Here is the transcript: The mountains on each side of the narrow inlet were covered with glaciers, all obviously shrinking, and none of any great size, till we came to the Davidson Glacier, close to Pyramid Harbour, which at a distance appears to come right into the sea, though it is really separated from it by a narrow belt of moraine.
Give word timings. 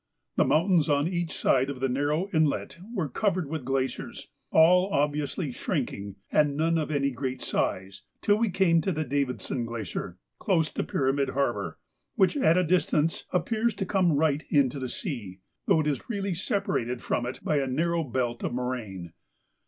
The 0.35 0.45
mountains 0.45 0.89
on 0.89 1.07
each 1.07 1.31
side 1.37 1.69
of 1.69 1.79
the 1.79 1.87
narrow 1.87 2.27
inlet 2.33 2.79
were 2.91 3.07
covered 3.07 3.47
with 3.47 3.63
glaciers, 3.63 4.29
all 4.49 4.89
obviously 4.91 5.51
shrinking, 5.51 6.15
and 6.31 6.57
none 6.57 6.79
of 6.79 6.89
any 6.89 7.11
great 7.11 7.39
size, 7.39 8.01
till 8.19 8.39
we 8.39 8.49
came 8.49 8.81
to 8.81 8.91
the 8.91 9.03
Davidson 9.03 9.63
Glacier, 9.63 10.17
close 10.39 10.71
to 10.71 10.83
Pyramid 10.83 11.29
Harbour, 11.29 11.77
which 12.15 12.35
at 12.35 12.57
a 12.57 12.63
distance 12.63 13.25
appears 13.31 13.75
to 13.75 13.85
come 13.85 14.13
right 14.13 14.43
into 14.49 14.79
the 14.79 14.89
sea, 14.89 15.41
though 15.67 15.81
it 15.81 15.85
is 15.87 16.09
really 16.09 16.33
separated 16.33 17.03
from 17.03 17.27
it 17.27 17.39
by 17.43 17.57
a 17.59 17.67
narrow 17.67 18.03
belt 18.03 18.41
of 18.41 18.55
moraine. 18.55 19.13